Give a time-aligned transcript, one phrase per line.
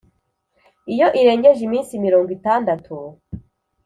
[0.93, 2.95] iyo irengeje iminsi mirongo itandatu